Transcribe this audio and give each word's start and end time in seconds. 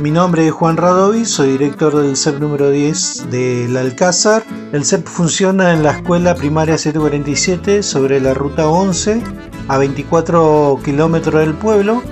Mi 0.00 0.10
nombre 0.10 0.46
es 0.46 0.52
Juan 0.52 0.76
Radovi, 0.76 1.26
soy 1.26 1.52
director 1.52 1.94
del 1.94 2.16
CEP 2.16 2.38
número 2.40 2.70
10 2.70 3.30
del 3.30 3.76
Alcázar. 3.76 4.42
El 4.72 4.84
CEP 4.84 5.06
funciona 5.06 5.72
en 5.72 5.82
la 5.82 5.90
escuela 5.90 6.34
primaria 6.34 6.78
747 6.78 7.82
sobre 7.82 8.20
la 8.20 8.32
ruta 8.32 8.68
11 8.68 9.22
a 9.68 9.76
24 9.76 10.80
kilómetros 10.82 11.40
del 11.40 11.54
pueblo. 11.54 12.02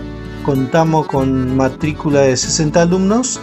Contamos 0.44 1.06
con 1.06 1.56
matrícula 1.56 2.20
de 2.20 2.36
60 2.36 2.82
alumnos 2.82 3.40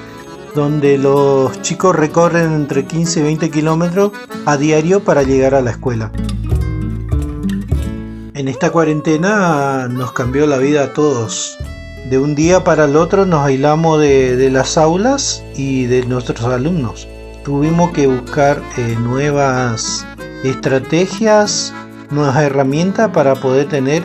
donde 0.54 0.98
los 0.98 1.62
chicos 1.62 1.96
recorren 1.96 2.54
entre 2.54 2.86
15 2.86 3.20
y 3.20 3.24
20 3.24 3.50
kilómetros 3.50 4.12
a 4.46 4.58
diario 4.58 5.04
para 5.04 5.24
llegar 5.24 5.54
a 5.54 5.62
la 5.62 5.72
escuela. 5.72 6.12
En 8.36 8.50
esta 8.50 8.70
cuarentena 8.70 9.88
nos 9.88 10.12
cambió 10.12 10.46
la 10.46 10.58
vida 10.58 10.84
a 10.84 10.94
todos 10.94 11.58
de 12.10 12.20
un 12.20 12.36
día 12.36 12.66
para 12.66 12.84
el 12.84 12.98
otro 12.98 13.26
nos 13.26 13.46
aislamos 13.46 14.02
de, 14.02 14.50
las 14.52 14.78
aulas 14.78 15.42
y 15.56 15.86
de 15.86 16.06
nuestros 16.06 16.44
alumnos. 16.44 17.08
Tuvimos 17.46 17.92
que 17.92 18.08
buscar 18.08 18.62
eh, 18.78 18.98
nuevas 19.00 20.06
estrategias, 20.44 21.74
nuevas 22.12 22.36
herramientas 22.38 23.10
para 23.12 23.36
poder 23.36 23.70
tener 23.70 24.04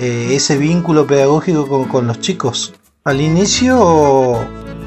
eh, 0.00 0.30
ese 0.30 0.56
vínculo 0.56 1.06
pedagógico 1.06 1.86
con, 1.88 2.06
los 2.06 2.20
chicos. 2.20 2.72
Al 3.04 3.20
inicio 3.20 4.40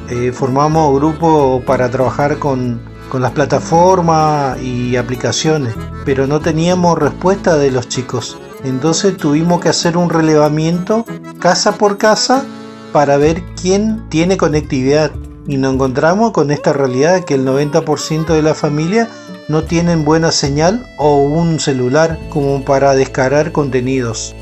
eh, 0.09 0.31
formamos 0.33 0.99
grupo 0.99 1.61
para 1.67 1.87
trabajar 1.91 2.39
con, 2.39 2.81
con 3.09 3.21
las 3.21 3.31
plataformas 3.31 4.59
y 4.59 4.95
aplicaciones, 4.95 5.75
pero 6.03 6.25
no 6.25 6.39
teníamos 6.39 6.97
respuesta 6.97 7.57
de 7.57 7.69
los 7.69 7.87
chicos. 7.87 8.40
Entonces 8.63 9.17
tuvimos 9.17 9.59
que 9.61 9.69
hacer 9.69 9.97
un 9.97 10.09
relevamiento 10.09 11.05
casa 11.39 11.73
por 11.73 11.97
casa 11.97 12.45
para 12.91 13.17
ver 13.17 13.41
quién 13.59 14.07
tiene 14.09 14.37
conectividad. 14.37 15.11
Y 15.47 15.57
nos 15.57 15.73
encontramos 15.73 16.31
con 16.31 16.51
esta 16.51 16.71
realidad 16.71 17.23
que 17.23 17.33
el 17.33 17.45
90% 17.45 18.27
de 18.27 18.41
la 18.41 18.53
familia 18.53 19.09
no 19.47 19.63
tienen 19.63 20.05
buena 20.05 20.31
señal 20.31 20.85
o 20.97 21.17
un 21.17 21.59
celular 21.59 22.19
como 22.29 22.63
para 22.63 22.93
descargar 22.93 23.51
contenidos. 23.51 24.35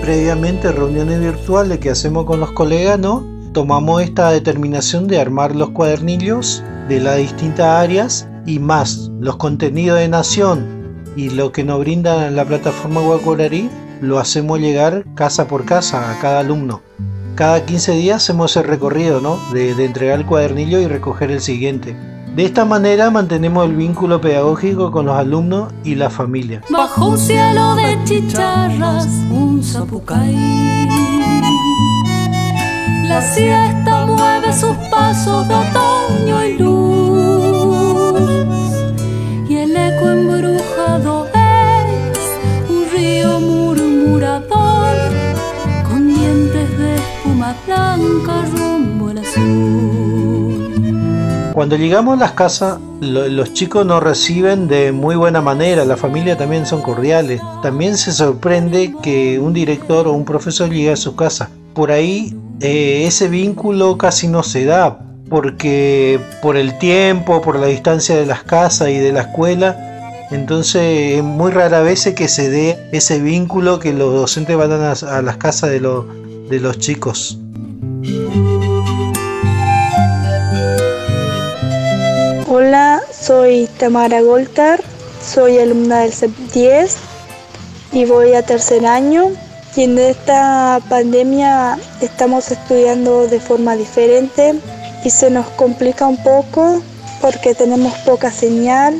Previamente 0.00 0.72
reuniones 0.72 1.20
virtuales 1.20 1.78
que 1.78 1.90
hacemos 1.90 2.24
con 2.24 2.40
los 2.40 2.52
colegas, 2.52 2.98
¿no? 2.98 3.26
Tomamos 3.52 4.02
esta 4.02 4.30
determinación 4.30 5.06
de 5.06 5.20
armar 5.20 5.54
los 5.54 5.70
cuadernillos 5.70 6.62
de 6.88 7.00
las 7.00 7.18
distintas 7.18 7.66
áreas 7.66 8.26
y 8.46 8.58
más 8.58 9.10
los 9.20 9.36
contenidos 9.36 9.98
de 9.98 10.08
nación 10.08 10.77
y 11.18 11.30
lo 11.30 11.50
que 11.50 11.64
nos 11.64 11.80
brinda 11.80 12.30
la 12.30 12.44
plataforma 12.44 13.00
Guacorari 13.00 13.68
lo 14.00 14.20
hacemos 14.20 14.60
llegar 14.60 15.04
casa 15.16 15.48
por 15.48 15.64
casa 15.64 16.12
a 16.12 16.20
cada 16.20 16.38
alumno. 16.38 16.80
Cada 17.34 17.66
15 17.66 17.92
días 17.94 18.22
hacemos 18.22 18.56
el 18.56 18.62
recorrido 18.62 19.20
¿no? 19.20 19.36
de, 19.52 19.72
entregar 19.84 20.20
el 20.20 20.26
cuadernillo 20.26 20.78
y 20.78 20.86
recoger 20.86 21.32
el 21.32 21.40
siguiente. 21.40 21.96
De 22.36 22.44
esta 22.44 22.64
manera 22.64 23.10
mantenemos 23.10 23.66
el 23.66 23.74
vínculo 23.74 24.20
pedagógico 24.20 24.92
con 24.92 25.06
los 25.06 25.16
alumnos 25.16 25.72
y 25.82 25.96
la 25.96 26.08
familia. 26.08 26.62
Bajo 26.70 27.08
un 27.08 27.18
cielo 27.18 27.74
de 27.74 27.98
chicharras, 28.04 29.08
un 29.28 29.60
La 33.08 33.20
siesta 33.20 34.06
mueve 34.06 34.52
sus 34.52 34.76
pasos 34.88 35.48
de 35.48 35.54
otoño 35.54 36.44
y 36.44 36.58
luz. 36.58 36.77
Cuando 51.58 51.76
llegamos 51.76 52.16
a 52.16 52.20
las 52.20 52.32
casas, 52.32 52.78
los 53.00 53.52
chicos 53.52 53.84
nos 53.84 54.00
reciben 54.00 54.68
de 54.68 54.92
muy 54.92 55.16
buena 55.16 55.40
manera, 55.40 55.84
la 55.84 55.96
familia 55.96 56.36
también 56.38 56.66
son 56.66 56.82
cordiales. 56.82 57.40
También 57.62 57.96
se 57.96 58.12
sorprende 58.12 58.94
que 59.02 59.40
un 59.40 59.54
director 59.54 60.06
o 60.06 60.12
un 60.12 60.24
profesor 60.24 60.70
llegue 60.70 60.92
a 60.92 60.96
su 60.96 61.16
casa. 61.16 61.50
Por 61.74 61.90
ahí 61.90 62.32
eh, 62.60 63.02
ese 63.06 63.26
vínculo 63.28 63.98
casi 63.98 64.28
no 64.28 64.44
se 64.44 64.66
da, 64.66 65.00
porque 65.28 66.20
por 66.42 66.56
el 66.56 66.78
tiempo, 66.78 67.42
por 67.42 67.58
la 67.58 67.66
distancia 67.66 68.14
de 68.14 68.24
las 68.24 68.44
casas 68.44 68.90
y 68.90 68.98
de 68.98 69.12
la 69.12 69.22
escuela, 69.22 70.28
entonces 70.30 71.18
es 71.18 71.24
muy 71.24 71.50
rara 71.50 71.80
vez 71.80 72.12
que 72.14 72.28
se 72.28 72.50
dé 72.50 72.78
ese 72.92 73.18
vínculo 73.20 73.80
que 73.80 73.92
los 73.92 74.14
docentes 74.14 74.56
van 74.56 74.70
a, 74.72 75.22
las 75.22 75.36
casas 75.38 75.70
de, 75.70 75.80
de 75.80 76.60
los 76.60 76.78
chicos. 76.78 77.38
Hola, 82.50 83.02
soy 83.12 83.68
Tamara 83.78 84.22
Goltar, 84.22 84.82
soy 85.22 85.58
alumna 85.58 85.98
del 85.98 86.14
CEP 86.14 86.34
10 86.54 86.96
y 87.92 88.06
voy 88.06 88.32
a 88.32 88.42
tercer 88.42 88.86
año. 88.86 89.32
Y 89.76 89.82
en 89.82 89.98
esta 89.98 90.80
pandemia 90.88 91.78
estamos 92.00 92.50
estudiando 92.50 93.26
de 93.26 93.38
forma 93.38 93.76
diferente 93.76 94.54
y 95.04 95.10
se 95.10 95.28
nos 95.28 95.46
complica 95.50 96.06
un 96.06 96.16
poco 96.22 96.82
porque 97.20 97.54
tenemos 97.54 97.92
poca 98.06 98.30
señal 98.30 98.98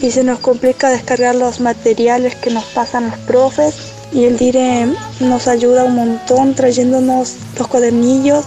y 0.00 0.10
se 0.10 0.24
nos 0.24 0.38
complica 0.38 0.88
descargar 0.88 1.34
los 1.34 1.60
materiales 1.60 2.34
que 2.36 2.48
nos 2.48 2.64
pasan 2.64 3.10
los 3.10 3.18
profes 3.18 3.74
y 4.10 4.24
el 4.24 4.38
DIRE 4.38 4.86
nos 5.20 5.48
ayuda 5.48 5.84
un 5.84 5.96
montón 5.96 6.54
trayéndonos 6.54 7.34
los 7.58 7.68
cuadernillos 7.68 8.46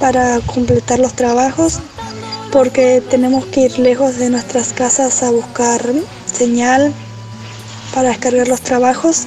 para 0.00 0.40
completar 0.46 0.98
los 0.98 1.12
trabajos 1.12 1.80
porque 2.52 3.02
tenemos 3.08 3.46
que 3.46 3.62
ir 3.62 3.78
lejos 3.78 4.18
de 4.18 4.28
nuestras 4.28 4.74
casas 4.74 5.22
a 5.22 5.30
buscar 5.30 5.80
señal 6.26 6.92
para 7.94 8.10
descargar 8.10 8.46
los 8.46 8.60
trabajos 8.60 9.26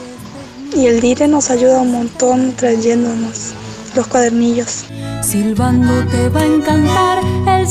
y 0.75 0.85
el 0.85 1.01
DIRE 1.01 1.27
nos 1.27 1.49
ayuda 1.49 1.81
un 1.81 1.91
montón 1.91 2.53
trayéndonos 2.55 3.53
los 3.95 4.07
cuadernillos. 4.07 4.85
Silbando 5.23 6.05
te 6.11 6.29
va 6.29 6.41
a 6.41 6.45
encantar 6.45 7.19
el 7.19 7.65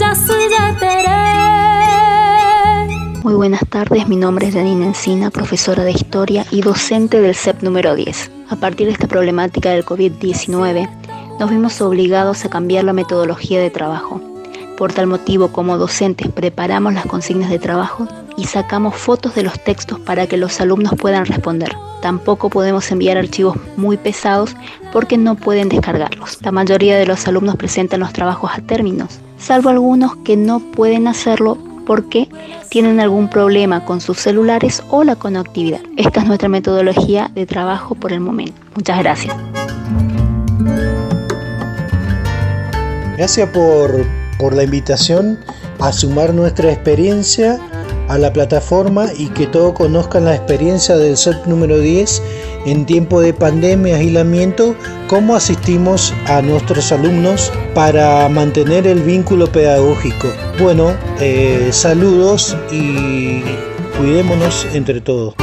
Muy 3.23 3.35
buenas 3.35 3.63
tardes, 3.69 4.09
mi 4.09 4.17
nombre 4.17 4.49
es 4.49 4.55
Janine 4.55 4.87
Encina, 4.87 5.31
profesora 5.31 5.85
de 5.85 5.93
Historia 5.93 6.45
y 6.51 6.63
docente 6.63 7.21
del 7.21 7.37
CEP 7.37 7.63
número 7.63 7.95
10. 7.95 8.31
A 8.51 8.57
partir 8.57 8.89
de 8.89 8.93
esta 8.93 9.07
problemática 9.07 9.71
del 9.71 9.85
COVID-19, 9.85 10.91
nos 11.39 11.51
vimos 11.51 11.81
obligados 11.81 12.45
a 12.45 12.51
cambiar 12.51 12.83
la 12.83 12.93
metodología 12.93 13.61
de 13.61 13.71
trabajo 13.71 14.34
por 14.77 14.93
tal 14.93 15.07
motivo, 15.07 15.49
como 15.49 15.79
docentes, 15.79 16.29
preparamos 16.29 16.95
las 16.95 17.07
consignas 17.07 17.51
de 17.51 17.59
trabajo 17.59 18.09
y 18.37 18.45
sacamos 18.45 18.97
fotos 18.97 19.35
de 19.35 19.43
los 19.43 19.59
textos 19.63 20.01
para 20.01 20.27
que 20.27 20.37
los 20.37 20.61
alumnos 20.61 20.95
puedan 20.99 21.27
responder. 21.27 21.73
Tampoco 22.03 22.51
podemos 22.51 22.91
enviar 22.91 23.17
archivos 23.17 23.57
muy 23.77 23.97
pesados 23.97 24.55
porque 24.93 25.17
no 25.17 25.37
pueden 25.37 25.69
descargarlos. 25.69 26.39
La 26.43 26.53
mayoría 26.53 26.97
de 26.97 27.07
los 27.07 27.27
alumnos 27.27 27.57
presentan 27.57 28.01
los 28.01 28.13
trabajos 28.13 28.51
a 28.55 28.61
términos, 28.61 29.21
salvo 29.39 29.71
algunos 29.71 30.17
que 30.17 30.37
no 30.37 30.61
pueden 30.61 31.07
hacerlo 31.07 31.57
porque 31.87 32.29
tienen 32.71 32.99
algún 32.99 33.29
problema 33.29 33.85
con 33.85 34.01
sus 34.01 34.19
celulares 34.19 34.83
o 34.91 35.05
la 35.05 35.17
conectividad. 35.17 35.81
Esta 35.97 36.21
es 36.21 36.27
nuestra 36.27 36.49
metodología 36.49 37.31
de 37.35 37.47
trabajo 37.47 37.95
por 37.95 38.13
el 38.13 38.21
momento. 38.21 38.61
Muchas 38.75 38.99
gracias. 38.99 39.37
Gracias 43.17 43.49
por 43.51 44.24
por 44.45 44.55
la 44.55 44.65
invitación 44.65 45.39
a 45.81 45.91
sumar 45.91 46.35
nuestra 46.35 46.71
experiencia 46.71 47.59
a 48.09 48.19
la 48.19 48.31
plataforma 48.31 49.07
y 49.17 49.29
que 49.29 49.47
todos 49.47 49.73
conozcan 49.73 50.27
la 50.27 50.35
experiencia 50.35 50.99
del 50.99 51.17
set 51.17 51.47
número 51.47 51.79
10 51.79 52.23
en 52.67 52.85
tiempo 52.85 53.23
de 53.23 53.33
pandemia, 53.33 53.97
aislamiento, 53.97 54.77
cómo 55.09 55.35
asistimos 55.35 56.13
a 56.27 56.43
nuestros 56.43 56.93
alumnos 56.93 57.51
para 57.75 58.29
mantener 58.29 58.87
el 58.87 59.01
vínculo 59.01 59.47
pedagógico. 59.47 60.29
Bueno, 60.61 60.93
eh, 61.21 61.71
saludos 61.73 62.55
y 62.71 63.41
cuidémonos 63.97 64.67
entre 64.75 65.01
todos. 65.01 65.35